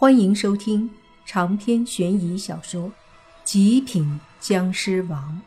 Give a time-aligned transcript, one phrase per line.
[0.00, 0.88] 欢迎收听
[1.26, 2.84] 长篇悬疑小说
[3.42, 5.42] 《极品僵尸王》，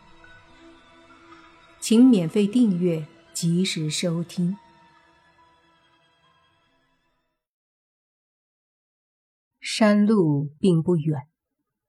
[1.80, 4.58] 请免费订阅，及时收听。
[9.62, 11.28] 山路并不远，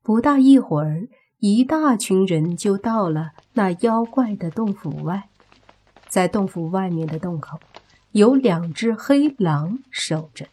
[0.01, 1.09] 不大一会儿，
[1.39, 5.29] 一大群人就到了那妖怪的洞府外。
[6.07, 7.59] 在洞府外面的洞口，
[8.13, 10.47] 有两只黑狼守着。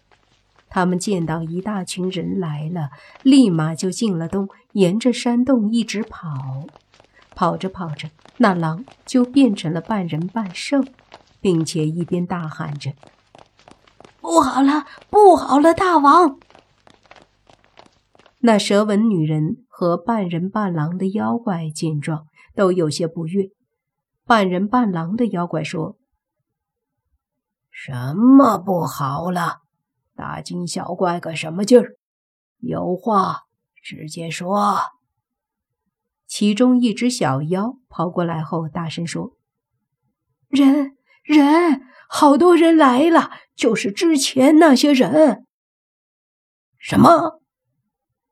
[0.69, 2.91] 他们见到一大群人来了，
[3.23, 6.67] 立马就进了洞，沿着山洞一直跑。
[7.35, 10.83] 跑着跑着，那狼就变成了半人半兽，
[11.39, 12.93] 并且一边大喊着
[14.19, 16.37] ：“不好了，不好了，大王！”
[18.41, 23.51] 那蛇纹女人和半人半狼的妖怪见状，都有些不悦。
[24.25, 25.97] 半人半狼的妖怪说
[27.71, 29.61] ：“什么不好了？”
[30.19, 31.95] 大惊小怪个什么劲儿？
[32.57, 33.43] 有话
[33.81, 34.81] 直接说。
[36.27, 39.37] 其中一只小妖跑过来后，大声说
[40.49, 45.45] ：“人人，好多人来了，就是之前那些人。”
[46.77, 47.41] 什么？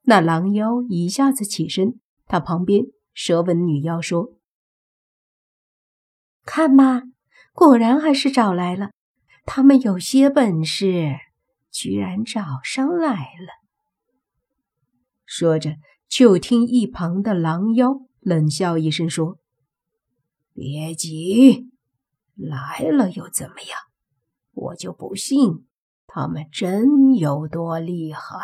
[0.01, 4.33] 那狼妖一下子起身，他旁边蛇纹女妖说
[6.43, 7.03] ：“看嘛，
[7.53, 8.91] 果然还是找来了，
[9.45, 11.15] 他们有些本事。”
[11.71, 13.67] 居然找上来了！
[15.25, 15.75] 说着，
[16.07, 19.37] 就听一旁的狼妖冷笑一声说
[20.53, 21.69] ：“别急，
[22.35, 23.79] 来了又怎么样？
[24.53, 25.67] 我就不信
[26.07, 28.39] 他们真有多厉害。”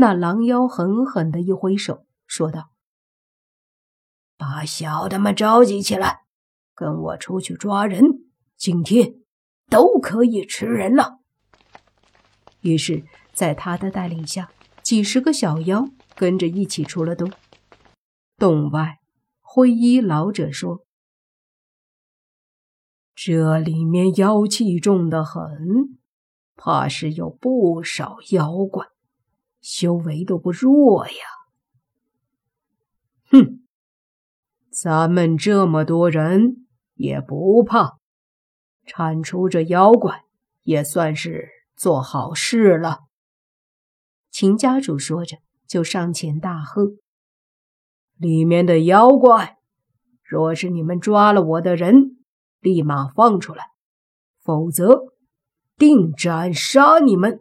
[0.00, 2.70] 那狼妖狠狠的一挥手，说道
[4.38, 6.20] ：“把小的们召集起来，
[6.74, 8.02] 跟我出去抓人！
[8.56, 9.14] 今天
[9.68, 11.17] 都可以吃人了。”
[12.60, 14.50] 于是，在他的带领下，
[14.82, 17.32] 几十个小妖跟着一起出了洞。
[18.36, 18.98] 洞外，
[19.40, 20.84] 灰衣老者说
[23.14, 25.98] ：“这里面妖气重得很，
[26.56, 28.86] 怕是有不少妖怪，
[29.60, 31.14] 修为都不弱呀。”
[33.30, 33.66] 哼，
[34.70, 37.98] 咱们这么多人也不怕，
[38.86, 40.24] 铲除这妖怪
[40.62, 41.57] 也算是。
[41.78, 43.04] 做好事了，
[44.32, 45.36] 秦家主说着，
[45.68, 46.94] 就上前大喝
[48.18, 49.58] ：“里面的妖怪，
[50.24, 52.24] 若是你们抓了我的人，
[52.58, 53.66] 立马放出来，
[54.42, 55.14] 否则
[55.76, 57.40] 定斩杀你们！”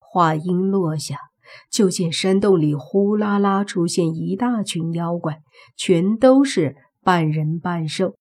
[0.00, 1.18] 话音落下，
[1.70, 5.40] 就见山洞里呼啦啦出现一大群妖怪，
[5.76, 8.16] 全都是半人半兽。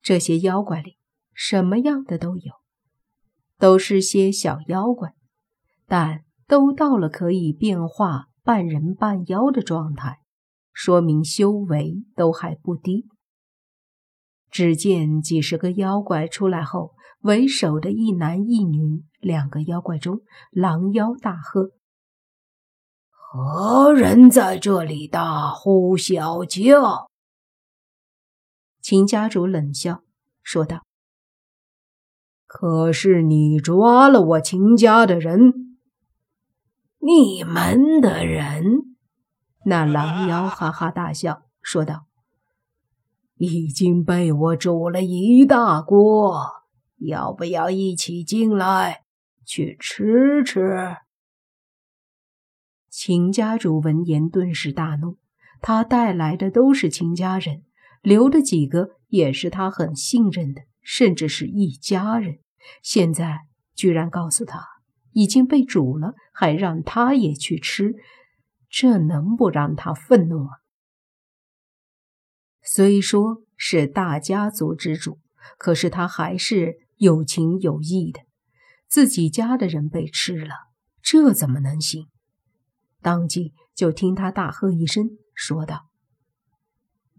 [0.00, 0.97] 这些妖怪里，
[1.40, 2.52] 什么样的都有，
[3.58, 5.14] 都是些小妖怪，
[5.86, 10.18] 但都到了可以变化半人半妖的状态，
[10.72, 13.06] 说明修为都还不低。
[14.50, 21.70] 只见几十个妖怪出来后，为首的一男一女两个妖怪中，狼妖大喝
[23.14, 27.08] ：“何人在这里大呼小叫？”
[28.82, 30.02] 秦家主冷笑
[30.42, 30.87] 说道。
[32.48, 35.76] 可是你抓了我秦家的人，
[36.98, 38.96] 你们的人？
[39.66, 42.06] 那狼妖哈哈大笑，说道
[43.36, 46.40] ：“已经被我煮了一大锅，
[46.96, 49.02] 要不要一起进来
[49.44, 50.96] 去吃吃？”
[52.88, 55.18] 秦家主闻言顿时大怒，
[55.60, 57.64] 他带来的都是秦家人，
[58.00, 60.62] 留的几个也是他很信任的。
[60.90, 62.38] 甚至是一家人，
[62.82, 63.40] 现在
[63.74, 64.66] 居然告诉他
[65.12, 67.94] 已经被煮了，还让他也去吃，
[68.70, 70.48] 这能不让他愤怒吗？
[72.62, 75.18] 虽说是大家族之主，
[75.58, 78.20] 可是他还是有情有义的。
[78.88, 80.54] 自己家的人被吃了，
[81.02, 82.06] 这怎么能行？
[83.02, 85.90] 当即就听他大喝一声，说道：“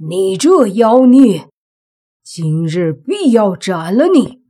[0.10, 1.48] 你这妖孽！”
[2.31, 4.43] 今日必要斩了你，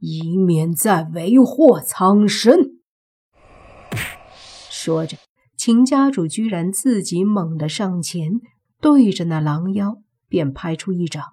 [0.00, 2.72] 以免再为祸苍生。
[4.68, 5.16] 说着，
[5.56, 8.32] 秦家主居然自己猛地上前，
[8.82, 11.32] 对着那狼妖便拍出一掌。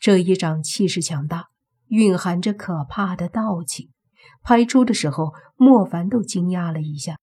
[0.00, 1.50] 这一掌气势强大，
[1.86, 3.92] 蕴含着可怕的道气。
[4.42, 7.16] 拍出的时候，莫凡都惊讶了一下。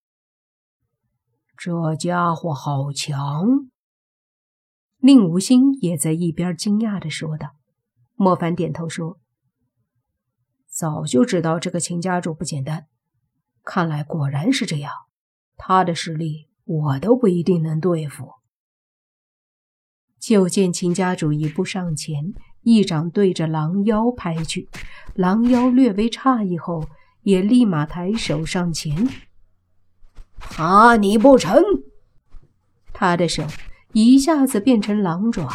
[1.58, 3.68] 这家伙好强！
[5.00, 7.59] 令无心也在一边惊讶的说道。
[8.22, 9.18] 莫凡点头说
[10.68, 12.88] ：“早就知道这个秦家主不简单，
[13.64, 14.92] 看来果然是这样。
[15.56, 18.34] 他的实力我都不一定能对付。
[20.20, 22.34] 就见秦家主一步上前，
[22.64, 24.68] 一掌对着狼妖拍去。
[25.14, 26.90] 狼妖略微诧异后，
[27.22, 29.08] 也立马抬手上前。
[30.40, 31.64] 怕你不成？
[32.92, 33.48] 他的手
[33.94, 35.50] 一下子变成狼爪，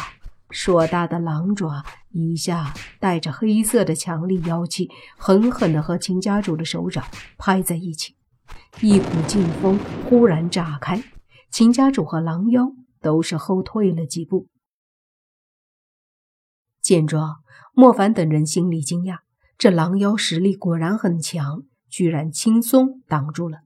[0.49, 1.85] 硕大的狼爪
[2.17, 7.03] 一下带着黑色的强力妖气，狠狠地和秦家主的手掌
[7.37, 8.15] 拍在一起。
[8.79, 11.03] 一股劲风忽然炸开，
[11.51, 12.71] 秦家主和狼妖
[13.01, 14.47] 都是后退了几步。
[16.81, 17.37] 见状，
[17.73, 19.19] 莫凡等人心里惊讶：
[19.57, 23.59] 这狼妖实力果然很强，居然轻松挡住了。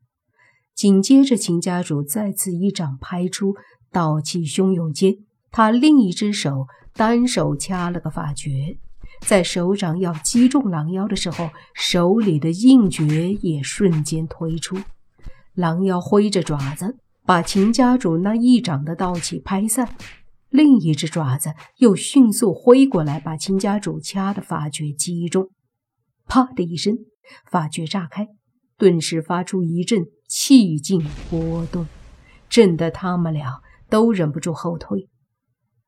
[0.74, 3.56] 紧接着，秦家主再次一掌拍出，
[3.92, 5.18] 道气汹涌间，
[5.52, 8.78] 他另一只手单手掐了个法诀，
[9.22, 14.78] 在手掌要击中狼妖的时候，手里的印诀也瞬间推出。
[15.54, 19.86] 狼妖挥着爪子，把秦家主那一掌的道气拍散；
[20.50, 25.50] 另一只爪子又迅速挥过来，把秦家主掐的法诀击中。
[26.26, 26.98] 啪的一声，
[27.50, 28.28] 法诀炸开。
[28.78, 31.86] 顿时发出一阵气劲波动，
[32.48, 33.60] 震得他们俩
[33.90, 35.10] 都忍不住后退。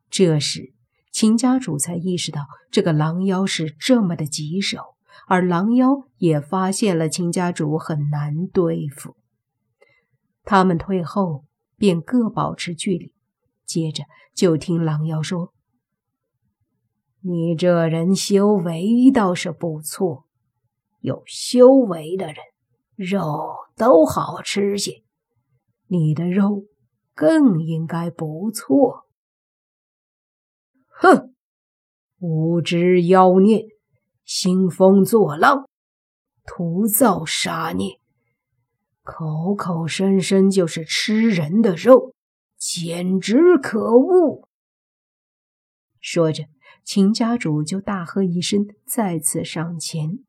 [0.10, 0.74] 这时，
[1.22, 4.96] 秦家主才意识到这个狼妖是这么的棘手，
[5.28, 9.16] 而狼妖也发现了秦家主很难对付。
[10.44, 11.46] 他们退后，
[11.78, 13.14] 便各保持距离。
[13.68, 15.54] 接着，就听狼妖说
[17.22, 20.26] ：“你这人修为倒是不错，
[21.02, 22.38] 有修为的人。”
[22.98, 25.04] 肉都好吃些，
[25.86, 26.64] 你的肉
[27.14, 29.06] 更应该不错。
[31.02, 31.34] 哼，
[32.20, 33.66] 无知妖孽，
[34.24, 35.68] 兴风作浪，
[36.46, 38.00] 徒造杀孽，
[39.02, 42.14] 口口声声就是吃人的肉，
[42.56, 44.48] 简直可恶！
[46.00, 46.44] 说着，
[46.84, 50.20] 秦家主就大喝一声，再次上前。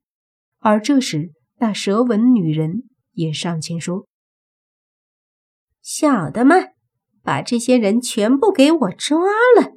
[0.61, 4.07] 而这时，那蛇纹女人也上前说
[5.83, 6.73] ：“小的们，
[7.23, 9.19] 把这些人全部给我抓
[9.61, 9.75] 了！”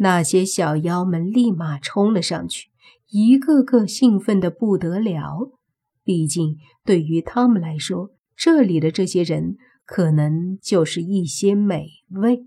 [0.00, 2.70] 那些小妖们立马冲了上去，
[3.10, 5.52] 一个个兴奋的不得了。
[6.02, 12.46] 毕竟，对于他们来说，这里的这些人可能就是一些美味。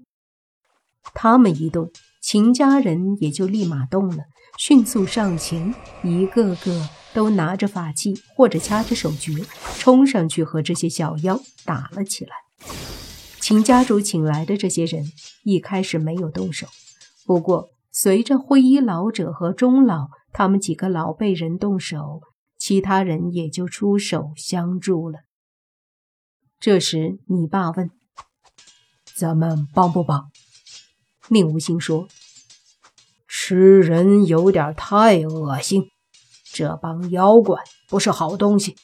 [1.14, 1.92] 他们一动，
[2.22, 4.24] 秦家人也就立马动了，
[4.58, 5.74] 迅速上前，
[6.04, 6.90] 一个个。
[7.14, 9.46] 都拿着法器或者掐着手诀，
[9.78, 12.32] 冲上去和这些小妖打了起来。
[13.40, 15.06] 秦家主请来的这些人
[15.44, 16.66] 一开始没有动手，
[17.26, 22.22] 不过随着灰衣老者和钟老他们几个老辈人动手，
[22.58, 25.20] 其他人也就出手相助了。
[26.60, 27.92] 这时，你爸问
[29.16, 30.32] ：“咱们帮不帮？”
[31.30, 32.08] 宁无心说
[33.28, 35.84] ：“吃人有点太恶心。”
[36.54, 38.76] 这帮妖怪不是好东西，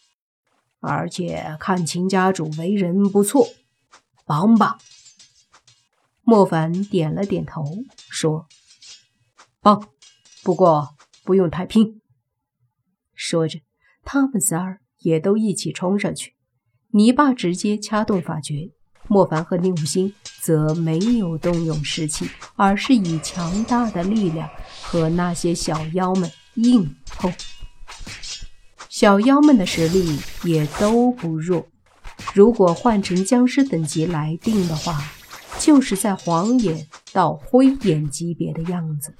[0.80, 3.47] 而且看秦家主为人不错，
[4.25, 4.77] 帮吧。
[6.29, 7.65] 莫凡点了点头，
[8.07, 8.45] 说
[9.61, 9.89] ：“帮，
[10.43, 10.89] 不过
[11.23, 12.01] 不用太拼。”
[13.17, 13.61] 说着，
[14.05, 16.35] 他们仨儿也都一起冲上去。
[16.92, 18.69] 泥巴直接掐动法诀，
[19.07, 24.47] 莫凡和宁武星则没有动用士气，而是以强大的力量
[24.83, 27.33] 和那些小妖们硬碰。
[28.87, 31.65] 小妖们的实力也都不弱，
[32.35, 35.04] 如果换成僵尸等级来定的话，
[35.59, 39.13] 就是在黄眼到灰眼级别的样子。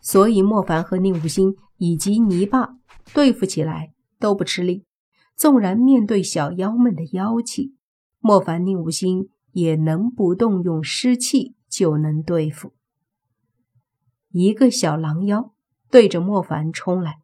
[0.00, 2.76] 所以莫凡和宁无心以及泥巴
[3.14, 4.84] 对付起来都不吃力。
[5.36, 7.74] 纵然面对小妖们的妖气，
[8.18, 12.72] 莫凡宁无心也能不动用尸气就能对付。
[14.30, 15.52] 一个小狼妖
[15.90, 17.18] 对着莫凡冲来。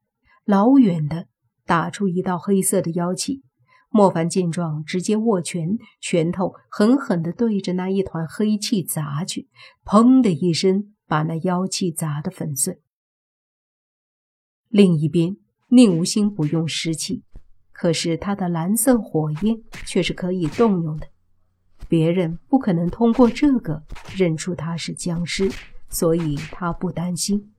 [0.45, 1.27] 老远的
[1.67, 3.43] 打出一道黑色的妖气，
[3.91, 9.49] 莫凡见状，直接握拳，拳头狠狠地对着那一团黑气砸去，
[9.85, 12.81] 砰的一声，把那妖气砸得粉碎。
[14.69, 15.37] 另一边，
[15.69, 17.23] 宁无心不用湿气，
[17.73, 21.09] 可是他的蓝色火焰却是可以动用的，
[21.89, 23.83] 别人不可能通过这个
[24.15, 25.51] 认出他是僵尸，
[25.89, 27.53] 所以他不担心。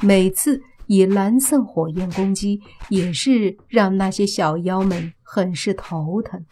[0.00, 0.62] 每次。
[0.92, 6.44] 以蓝色火焰攻击，也是让那些小妖们很是头疼。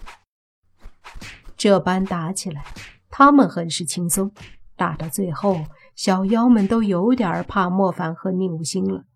[1.57, 2.63] 这般打起来，
[3.11, 4.31] 他们很是轻松。
[4.77, 5.65] 打到最后，
[5.97, 9.07] 小妖们都有点怕莫凡和宁无心了。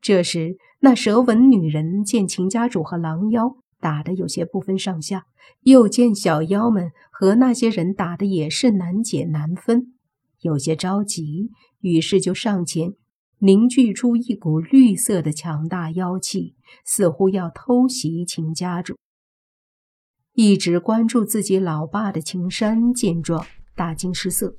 [0.00, 5.26] 这时，那蛇纹女人见秦家主和狼妖打得有些不分上下，
[5.60, 9.94] 又见小妖们和那些人打的也是难解难分，
[10.40, 12.94] 有些着急，于是就上前
[13.40, 18.96] 凝聚出一股绿色的强大妖气，似乎要偷袭秦家主。
[20.32, 24.56] 一直关注自己老爸的秦山见状，大惊失色，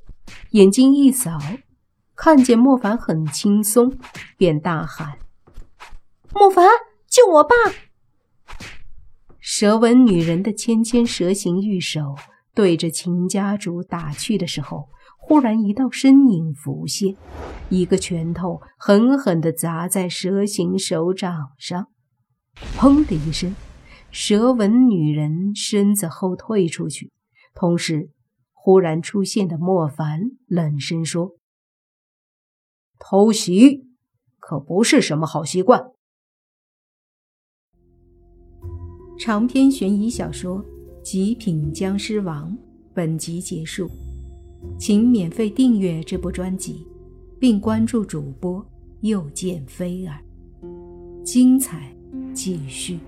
[0.52, 1.38] 眼睛一扫，
[2.14, 3.98] 看见莫凡很轻松，
[4.36, 5.18] 便大喊
[6.32, 6.66] ：“莫凡，
[7.06, 7.54] 救我爸！”
[9.40, 12.14] 蛇纹女人的纤纤蛇形玉手
[12.54, 14.88] 对着秦家主打去的时候，
[15.30, 17.14] 忽然一道身影浮现，
[17.68, 21.86] 一个拳头狠狠地砸在蛇形手掌上，
[22.76, 23.54] 砰的一声。
[24.10, 27.12] 蛇纹女人身子后退出去，
[27.54, 28.10] 同时，
[28.52, 31.36] 忽然出现的莫凡冷声说
[32.98, 33.84] ：“偷袭
[34.36, 35.92] 可不是什么好习惯。”
[39.16, 40.64] 长篇悬疑小说
[41.02, 42.50] 《极品僵尸王》
[42.92, 43.88] 本集结束，
[44.78, 46.86] 请免费订阅这部专辑，
[47.38, 48.64] 并关注主播
[49.00, 50.18] 又见菲儿，
[51.24, 51.94] 精彩
[52.32, 52.98] 继续。